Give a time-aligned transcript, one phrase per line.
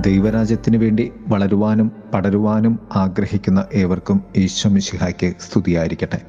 [0.00, 6.20] ദൈവരാജ്യത്തിന് വേണ്ടി വളരുവാനും പടരുവാനും ആഗ്രഹിക്കുന്ന ഏവർക്കും ഈശ്വമിശിഹായ്ക്ക് സ്തുതിയായിരിക്കട്ടെ.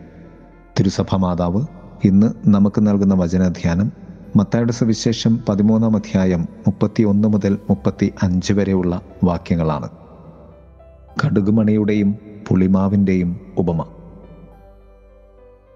[0.79, 1.65] തിരുസഭ മാതാവ്
[2.05, 3.91] ഇന്ന് നമുക്ക് നൽകുന്ന വചനധ്യാനം
[4.35, 9.89] മത്തായുടെ സുവിശേഷം പതിമൂന്നാം അധ്യായം മുപ്പത്തി ഒന്ന് മുതൽ മുപ്പത്തി അഞ്ച് വരെയുള്ള വാക്യങ്ങളാണ്.
[11.25, 12.15] കടുകുമണിയുടെയും
[12.47, 13.85] പുളിമാവിന്റെയും ഉപമ.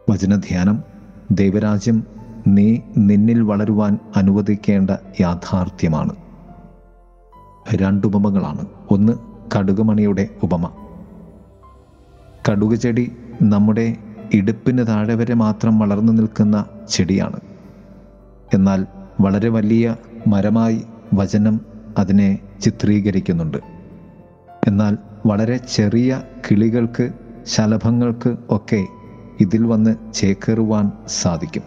[0.10, 0.84] വചനധ്യാനം
[1.32, 2.04] ദൈവരാജ്യം
[2.48, 4.90] നീ നിന്നിൽ വളരുവാൻ അനുവദിക്കേണ്ട
[5.22, 6.16] യാഥാർത്ഥ്യമാണ്.
[7.74, 9.14] രണ്ടുപമകളാണ് ഒന്ന്
[9.56, 10.70] കടുകുമണിയുടെ ഉപമ.
[12.50, 13.98] കടുക് ചെടി നമ്മുടെ
[14.34, 17.40] ഇടുപ്പിന് താഴെ വരെ മാത്രം വളർന്നു നിൽക്കുന്ന ചെടിയാണ്.
[18.54, 18.86] എന്നാൽ
[19.22, 19.96] വളരെ വലിയ
[20.28, 20.84] മരമായി
[21.14, 21.62] വചനം
[21.98, 23.58] അതിനെ ചിത്രീകരിക്കുന്നുണ്ട്.
[24.68, 26.22] എന്നാൽ വളരെ ചെറിയ
[26.52, 27.10] കിളികൾക്ക്
[27.48, 28.86] ശലഭങ്ങൾക്ക് ഒക്കെ
[29.40, 31.64] ഇതിൽ വന്ന് ചേക്കേറുവാൻ സാധിക്കും.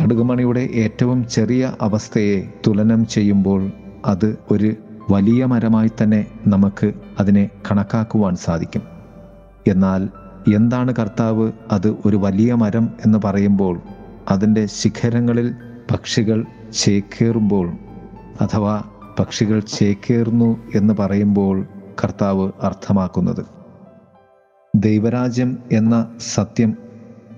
[0.00, 3.72] കടുകുമണിയുടെ ഏറ്റവും ചെറിയ അവസ്ഥയെ തുലനം ചെയ്യുമ്പോൾ
[4.06, 4.74] അത് ഒരു
[5.10, 8.82] വലിയ മരമായി തന്നെ നമുക്ക് അതിനെ കണക്കാക്കുവാൻ സാധിക്കും.
[9.68, 10.08] എന്നാൽ
[10.54, 13.80] എന്താണ് കർത്താവ് അത് ഒരു വലിയ മരം എന്ന് പറയുമ്പോൾ
[14.30, 15.54] അതിന്റെ ശിഖരങ്ങളിൽ
[15.90, 17.72] പക്ഷികൾ ചേക്കേറുമ്പോൾ
[18.40, 18.82] അഥവാ
[19.18, 21.66] പക്ഷികൾ ചേക്കേറുന്നു എന്ന് പറയുമ്പോൾ
[22.04, 23.46] കർത്താവ് അർത്ഥമാക്കുന്നത്.
[24.76, 26.76] ദൈവരാജ്യം എന്ന സത്യം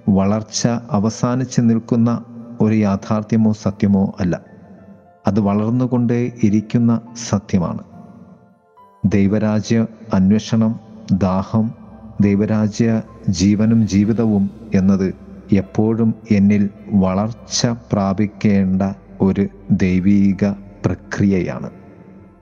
[0.09, 2.25] വളർച്ച അവസാനിച്ച് നിൽക്കുന്ന
[2.61, 4.58] ഒരു യാഥാർത്ഥ്യമോ സത്യമോ അല്ല.
[5.29, 7.79] അത് വളർന്നുകൊണ്ടേ ഇരിക്കുന്ന സത്യമാണ്.
[9.05, 10.81] ദൈവരാജ്യ അന്വേഷണം
[11.13, 11.71] ദാഹം
[12.21, 15.15] ദൈവരാജ്യ ജീവനും ജീവിതവും എന്നത്
[15.53, 18.83] എപ്പോഴും എന്നിൽ വളർച്ച പ്രാപിക്കേണ്ട
[19.21, 20.45] ഒരു ദൈവീക
[20.87, 21.71] പ്രക്രിയയാണ്.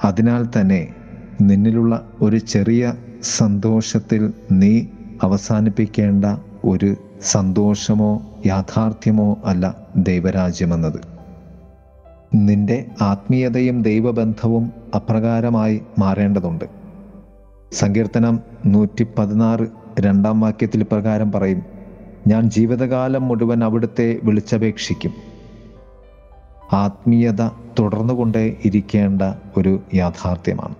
[0.05, 0.95] അതിനാൽ തന്നെ
[1.41, 4.87] നിന്നിലുള്ള ഒരു ചെറിയ സന്തോഷത്തിൽ നീ
[5.23, 6.25] അവസാനിപ്പിക്കേണ്ട
[6.64, 11.16] ഒരു സന്തോഷമോ യാഥാർത്ഥ്യമോ അല്ല ദൈവരാജ്യമെന്നത്.
[12.34, 16.64] നിന്റെ ആത്മീയതയും ദൈവബന്ധവും അപ്രകാരമായി മാറേണ്ടതുണ്ട്.
[17.73, 19.67] സങ്കീർത്തനം നൂറ്റി പതിനാറ്
[20.01, 21.62] രണ്ടാം വാക്യത്തിൽ പ്രകാരം പറയും
[22.27, 25.12] ഞാൻ ജീവിതകാലം മുഴുവൻ അവിടുത്തെ വിളിച്ചപേക്ഷിക്കും.
[26.73, 29.22] ആത്മീയത തുടർന്നുകൊണ്ടേ ഇരിക്കേണ്ട
[29.56, 30.74] ഒരു യാഥാർത്ഥ്യമാണ്.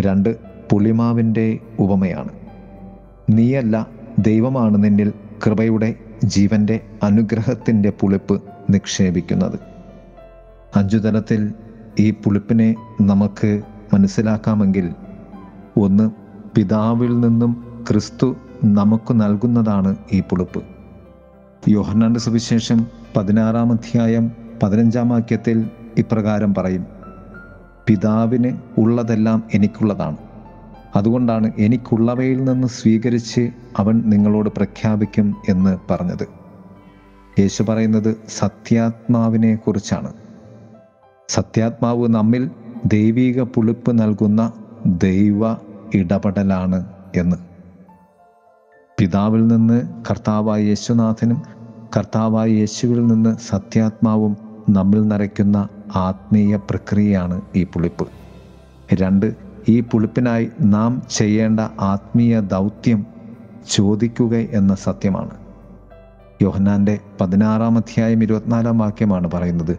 [0.00, 0.36] രണ്ട്
[0.72, 2.28] പുളിമാവിന്റെ ഉപമയാണ്.
[3.30, 3.86] നീയല്ല
[4.18, 5.12] ദൈവമാണ് നിന്നിൽ
[5.46, 5.94] കൃപയുടെ
[6.24, 9.58] ജീവന്റെ അനുഗ്രഹത്തിന്റെ പുളിപ്പ് നിക്ഷേപിക്കുന്നത്.
[10.76, 11.52] അഞ്ചു തലത്തിൽ
[11.98, 13.62] ഈ പുളിപ്പിനെ നമുക്ക്
[13.94, 14.90] മനസ്സിലാക്കാമെങ്കിൽ
[15.76, 16.10] ഒന്ന്
[16.56, 20.62] പിതാവിൽ നിന്നും ക്രിസ്തു നമുക്ക് നൽകുന്നതാണ് ഈ പുളിപ്പ്.
[21.68, 22.86] യോഹന്നാന്റെ സുവിശേഷം
[23.16, 24.32] പതിനാറാം അധ്യായം
[24.62, 26.86] പതിനഞ്ചാം വാക്യത്തിൽ ഇപ്രകാരം പറയും.
[27.86, 30.16] പിതാവിന് ഉള്ളതെല്ലാം എനിക്കുള്ളതാണ്.
[30.96, 36.28] അതുകൊണ്ടാണ് എനിക്കുള്ളവയിൽ നിന്ന് സ്വീകരിച്ച് അവൻ നിങ്ങളോട് പ്രഖ്യാപിക്കും എന്ന് പറഞ്ഞത്.
[37.40, 40.12] യേശു പറയുന്നത് സത്യാത്മാവിനെ കുറിച്ചാണ്.
[41.30, 42.50] സത്യാത്മാവ് നമ്മിൽ
[42.84, 44.52] ദൈവീക പുളിപ്പ് നൽകുന്ന
[44.86, 45.52] ദൈവ
[45.94, 46.86] ഇടപെടലാണ്
[47.16, 47.36] എന്ന്.
[48.98, 51.42] പിതാവിൽ നിന്ന് കർത്താവായ യേശുനാഥനും
[51.96, 54.36] കർത്താവായ യേശുവിൽ നിന്ന് സത്യാത്മാവും
[54.70, 58.08] നമ്മിൽ നിറയ്ക്കുന്ന ആത്മീയ പ്രക്രിയയാണ് ഈ പുളിപ്പ്.
[58.94, 59.34] രണ്ട്
[59.68, 63.06] ഈ പുളിപ്പിനായി നാം ചെയ്യേണ്ട ആത്മീയ ദൗത്യം
[63.70, 65.30] ചോദിക്കുക എന്ന സത്യമാണ്.
[66.42, 69.78] യോഹന്നാന്റെ പതിനാറാം അധ്യായം ഇരുപത്തിനാലാം വാക്യമാണ് പറയുന്നത്.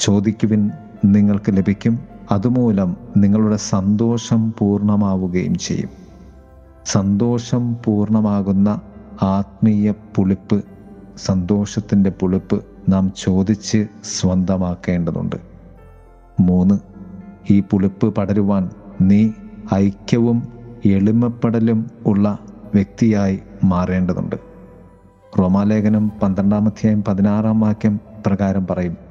[0.00, 0.70] ചോദിക്കുവിൻ
[1.04, 1.98] നിങ്ങൾക്ക് ലഭിക്കും.
[2.32, 5.88] അതുമൂലം നിങ്ങളുടെ സന്തോഷം പൂർണമാവുകയും ചെയ്യും.
[6.84, 8.80] സന്തോഷം പൂർണമാകുന്ന
[9.22, 10.64] ആത്മീയ പുളിപ്പ്
[11.16, 15.36] സന്തോഷത്തിന്റെ പുളിപ്പ് നാം ചോദിച്ച് സ്വന്തമാക്കേണ്ടതുണ്ട്.
[16.40, 16.74] മൂന്ന്
[17.50, 19.30] ഈ പുളിപ്പ് പടരുവാൻ നീ
[19.74, 20.48] ഐക്യവും
[20.84, 22.38] എളിമപ്പെടലും ഉള്ള
[22.74, 24.36] വ്യക്തിയായി മാറേണ്ടതുണ്ട്.
[25.38, 29.03] റോമാലേഖനം പന്ത്രണ്ടാം അധ്യായം പതിനാറാം വാക്യം പ്രകാരം പറയും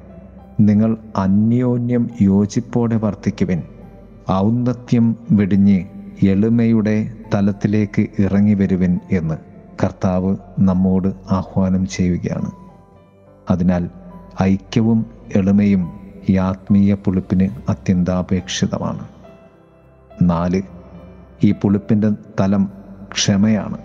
[0.60, 3.62] നിങ്ങൾ അന്യോന്യം യോജിപ്പോടെ വർത്തിക്കുവിൻ.
[4.32, 5.84] ഔന്നത്യം വെടിഞ്ഞ്
[6.22, 9.34] എളിമയുടെ തലത്തിലേക്ക് ഇറങ്ങി വരുവിൻ എന്ന്
[9.84, 12.50] കർത്താവ് നമ്മോട് ആഹ്വാനം ചെയ്യുകയാണ്.
[13.50, 13.88] അതിനാൽ
[14.42, 15.06] ഐക്യവും
[15.36, 15.92] എളിമയും
[16.28, 19.08] ഈ ആത്മീയ പുളിപ്പിന് അത്യന്താപേക്ഷിതമാണ്.
[20.22, 20.62] നാല്
[21.44, 22.68] ഈ പുളിപ്പിന്റെ തലം
[23.12, 23.78] ക്ഷമയാണ്.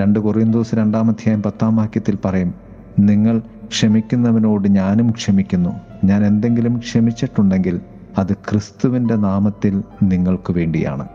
[0.00, 2.54] രണ്ട് കൊറിയന്തോസ് രണ്ടാം അധ്യായം പത്താം വാക്യത്തിൽ പറയും
[2.98, 5.70] നിങ്ങൾ ക്ഷമിക്കുന്നവനോട് ഞാനും ക്ഷമിക്കുന്നു.
[6.04, 7.80] ഞാൻ എന്തെങ്കിലും ക്ഷമിച്ചിട്ടുണ്ടെങ്കിൽ
[8.18, 11.08] അത് ക്രിസ്തുവിന്റെ നാമത്തിൽ നിങ്ങൾക്ക് വേണ്ടിയാണ്.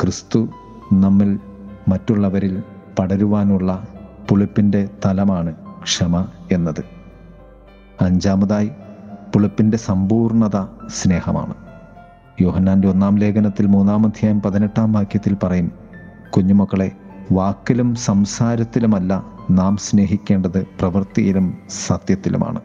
[0.00, 0.48] ക്രിസ്തു
[0.92, 1.38] നമ്മിൽ
[1.88, 2.62] മറ്റുള്ളവരിൽ
[2.98, 3.86] പടരുവാനുള്ള
[4.28, 6.84] പുളിപ്പിന്റെ തലമാണ് ക്ഷമ എന്നത്.
[8.00, 8.70] അഞ്ചാമതായി
[9.34, 11.54] പുളിപ്പിന്റെ സമ്പൂർണത സ്നേഹമാണ്.
[12.40, 15.72] യോഹന്നാന്റെ ഒന്നാം ലേഖനത്തിൽ മൂന്നാം അധ്യായം പതിനെട്ടാം വാക്യത്തിൽ പറയും
[16.30, 16.92] കുഞ്ഞുമക്കളെ
[17.32, 22.60] വാക്കിലും സംസാരത്തിലുമല്ല നാം സ്നേഹിക്കേണ്ടത് പ്രവൃത്തിയിലും സത്യത്തിലുമാണ്.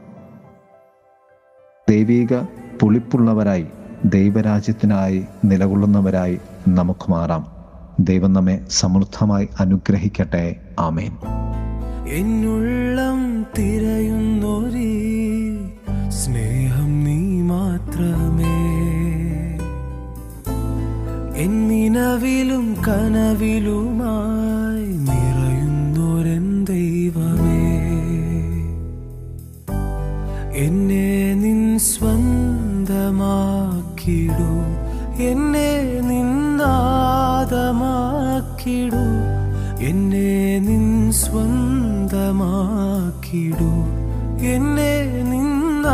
[1.90, 2.28] ദൈവീക
[2.82, 3.66] പുളിപ്പുള്ളവരായി
[4.06, 7.48] ദൈവരാജ്യത്തിനായി നിലകൊള്ളുന്നവരായി നമുക്ക് മാറാം.
[8.00, 10.56] ദൈവം നമ്മെ സമൃദ്ധമായി അനുഗ്രഹിക്കട്ടെ.
[10.80, 11.18] ആമേൻ.
[12.08, 15.00] എന്നുള്ളം തിരയുന്നൊരീ
[16.10, 18.80] സ്നേഹം നീ മാത്രമേ.
[21.36, 25.19] എന്നിനവിലും കനവിലുമായി
[41.22, 42.44] സ്വന്തമാക്കിടൂ
[44.52, 44.94] എന്നെ
[45.32, 45.90] നിന്നാദമാക്കിടൂ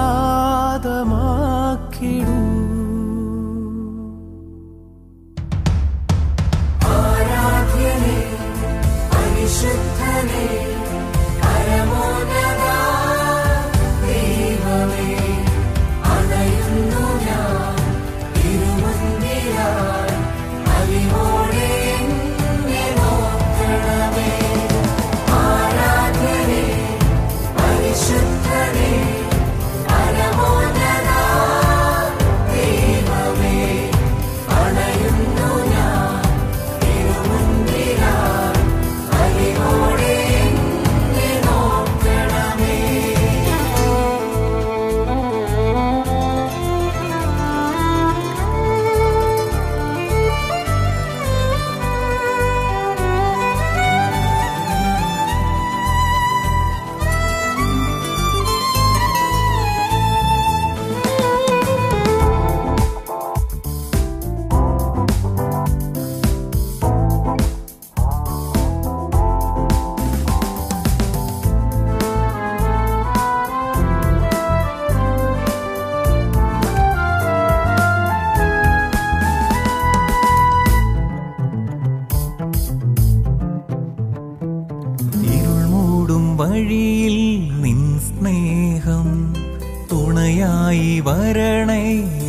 [90.37, 91.83] തുണയായി വരണേ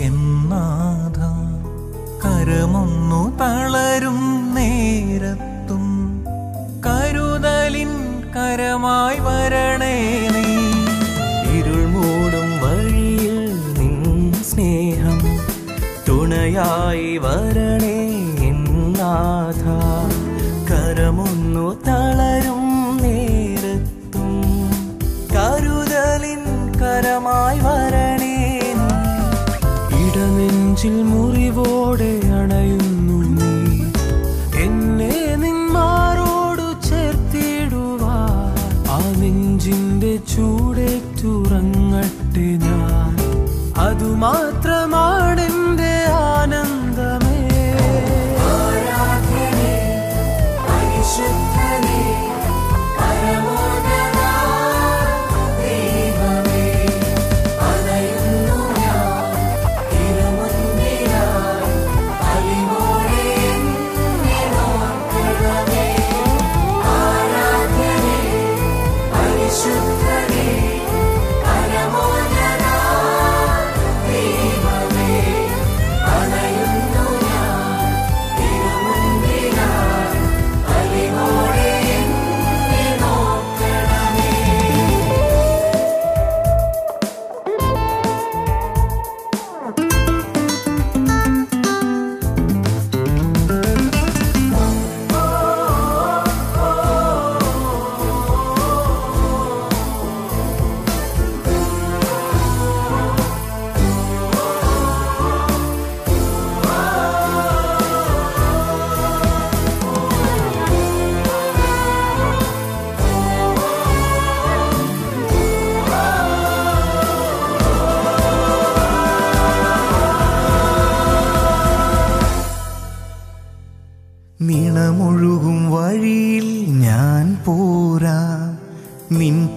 [0.07, 1.17] എന്നാഥ
[2.25, 4.21] കരമൊന്നു തളരും
[4.55, 5.87] നേരത്തും
[6.87, 7.91] കരുതലിൻ
[8.37, 9.97] കരമായി വരണേ
[10.37, 10.45] നീ.
[11.53, 13.37] ഇരുൾ മൂടും വഴിയിൽ
[13.79, 13.97] നിൻ
[14.51, 15.19] സ്നേഹം
[16.09, 17.99] തുണയായി വരണേ
[18.51, 19.65] എന്നാഥ
[20.71, 22.36] കരമൊന്നു തളരും
[30.87, 31.26] الموت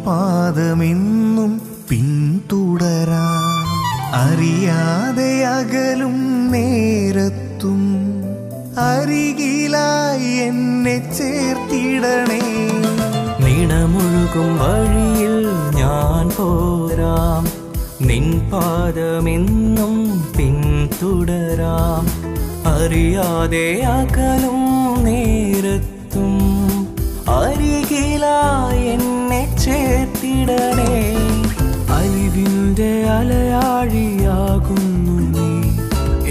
[0.08, 3.26] പാദമെന്നും പിന്തുടരാ.
[4.14, 7.82] അറിയാതെ അകലും നേരത്തും
[8.78, 12.42] അരികിലായി എന്നെ ചേർത്തിടണേ.
[13.46, 17.48] നിണമൊഴുകും വഴിയിൽ ഞാൻ പോരാം.
[18.08, 22.06] നിൻ പാദമെന്നും പിന്തുടരാം.
[22.68, 24.60] അറിയാതെ അകലും
[25.04, 26.40] നേരത്തും
[27.30, 29.29] അരികിലായി എന്നെ
[29.60, 31.18] ചേർത്തിടണേ.
[31.90, 35.72] അറിവിന്റെ അലയാഴിയാകുന്നു നീ.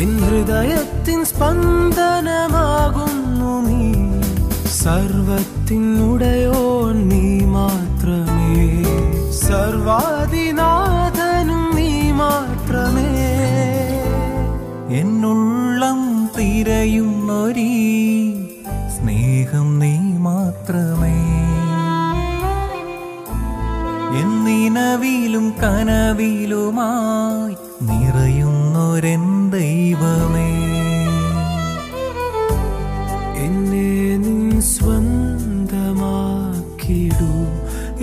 [0.01, 3.95] എൻ ഹൃദയത്തിൻ സ്പന്ദനമാകുന്നു നീ.
[4.69, 7.45] സർവത്തിനുടയോ നീ
[29.59, 30.50] ദൈവമേ.
[33.45, 35.65] എന്നെ നീ സ്വന്തമാക്കിടൂ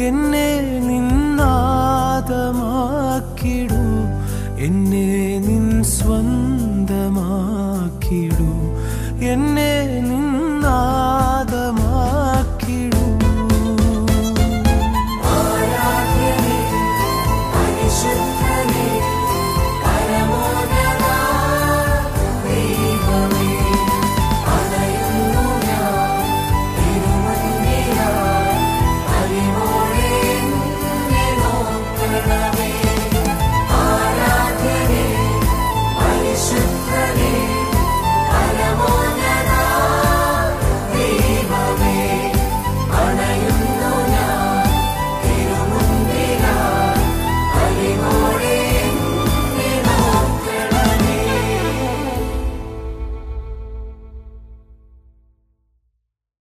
[0.01, 0.54] എന്നെ